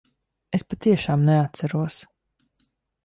[0.57, 2.01] Es patiešām neatceros.